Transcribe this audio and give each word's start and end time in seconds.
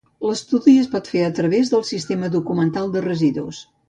L'estudi 0.27 0.71
es 0.83 0.87
pot 0.93 1.09
fer 1.15 1.19
a 1.25 1.33
través 1.39 1.71
del 1.73 1.83
Sistema 1.89 2.31
Documental 2.37 2.91
de 2.97 3.05
Residus. 3.07 3.61